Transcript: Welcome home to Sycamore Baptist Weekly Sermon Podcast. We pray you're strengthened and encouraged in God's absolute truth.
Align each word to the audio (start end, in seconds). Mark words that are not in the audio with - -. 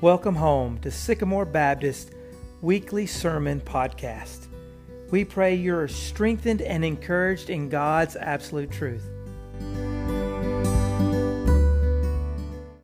Welcome 0.00 0.36
home 0.36 0.78
to 0.82 0.92
Sycamore 0.92 1.44
Baptist 1.44 2.12
Weekly 2.62 3.04
Sermon 3.04 3.60
Podcast. 3.60 4.46
We 5.10 5.24
pray 5.24 5.56
you're 5.56 5.88
strengthened 5.88 6.62
and 6.62 6.84
encouraged 6.84 7.50
in 7.50 7.68
God's 7.68 8.14
absolute 8.14 8.70
truth. 8.70 9.10